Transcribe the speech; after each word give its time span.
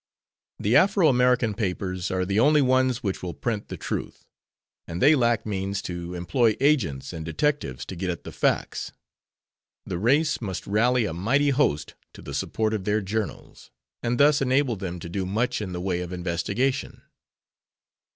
The 0.57 0.75
Afro 0.75 1.09
American 1.09 1.53
papers 1.53 2.09
are 2.09 2.25
the 2.25 2.39
only 2.39 2.59
ones 2.63 3.03
which 3.03 3.21
will 3.21 3.35
print 3.35 3.67
the 3.67 3.77
truth, 3.77 4.25
and 4.87 4.99
they 4.99 5.13
lack 5.13 5.45
means 5.45 5.79
to 5.83 6.15
employ 6.15 6.55
agents 6.59 7.13
and 7.13 7.23
detectives 7.23 7.85
to 7.85 7.95
get 7.95 8.09
at 8.09 8.23
the 8.23 8.31
facts. 8.31 8.93
The 9.85 9.99
race 9.99 10.41
must 10.41 10.65
rally 10.65 11.05
a 11.05 11.13
mighty 11.13 11.51
host 11.51 11.93
to 12.15 12.23
the 12.23 12.33
support 12.33 12.73
of 12.73 12.83
their 12.83 13.01
journals, 13.01 13.69
and 14.01 14.19
thus 14.19 14.41
enable 14.41 14.75
them 14.75 14.97
to 15.01 15.07
do 15.07 15.23
much 15.23 15.61
in 15.61 15.71
the 15.71 15.79
way 15.79 16.01
of 16.01 16.11
investigation. 16.11 17.03